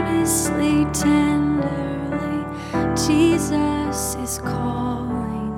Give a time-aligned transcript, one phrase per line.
[0.00, 2.44] earnestly, tenderly,
[2.96, 5.52] Jesus is calling.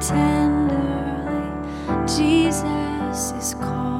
[0.00, 1.50] tenderly
[2.06, 3.99] Jesus is called.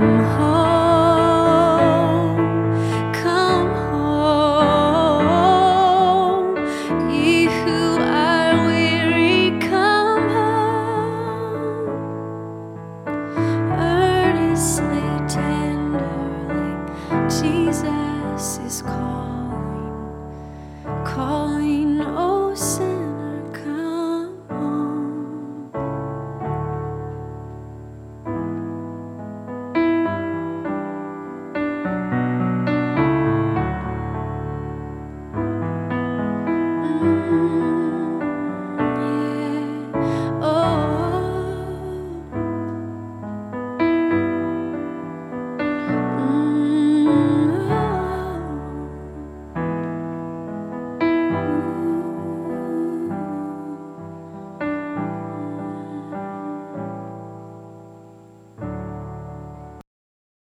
[0.00, 0.59] 午后。